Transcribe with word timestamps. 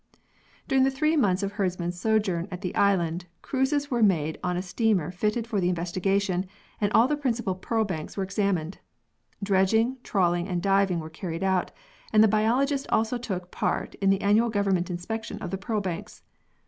During 0.67 0.83
the 0.83 0.89
three 0.89 1.15
months 1.15 1.43
of 1.43 1.51
Herdman's 1.51 1.99
sojourn 2.01 2.47
at 2.49 2.61
the 2.61 2.73
island, 2.73 3.25
cruises 3.43 3.91
were 3.91 4.01
made 4.01 4.39
on 4.43 4.57
a 4.57 4.61
steamer 4.63 5.11
fitted 5.11 5.45
for 5.45 5.61
the 5.61 5.69
investigation 5.69 6.47
and 6.81 6.91
all 6.93 7.07
the 7.07 7.15
principal 7.15 7.53
pearl 7.53 7.83
banks 7.83 8.17
were 8.17 8.23
examined. 8.23 8.79
Dredging, 9.43 9.97
trawling 10.01 10.47
and 10.47 10.59
diving 10.59 10.97
were 11.01 11.11
carried 11.11 11.43
out, 11.43 11.69
and 12.11 12.23
the 12.23 12.27
biologists 12.27 12.87
also 12.89 13.19
took 13.19 13.51
part 13.51 13.93
in 14.01 14.09
the 14.09 14.21
annual 14.21 14.49
government 14.49 14.89
inspection 14.89 15.37
of 15.37 15.51
the 15.51 15.57
pearl 15.59 15.81
banks. 15.81 16.23